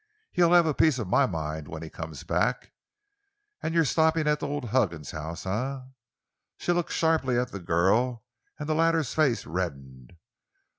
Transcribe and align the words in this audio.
He'll 0.31 0.53
have 0.53 0.65
a 0.65 0.73
piece 0.73 0.97
of 0.97 1.07
my 1.07 1.27
mind 1.27 1.67
when 1.67 1.83
he 1.83 1.89
comes 1.91 2.23
back! 2.23 2.71
An' 3.61 3.71
you're 3.73 3.85
stoppin' 3.85 4.25
at 4.27 4.39
the 4.39 4.47
old 4.47 4.69
Huggins 4.69 5.11
house, 5.11 5.45
eh?" 5.45 5.79
She 6.57 6.71
looked 6.71 6.91
sharply 6.91 7.37
at 7.37 7.51
the 7.51 7.59
girl, 7.59 8.23
and 8.57 8.67
the 8.67 8.73
latter's 8.73 9.13
face 9.13 9.45
reddened. 9.45 10.13